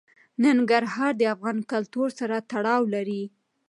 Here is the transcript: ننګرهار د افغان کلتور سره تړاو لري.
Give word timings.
ننګرهار 0.43 1.13
د 1.17 1.21
افغان 1.33 1.57
کلتور 1.71 2.09
سره 2.19 2.35
تړاو 2.51 2.81
لري. 2.93 3.23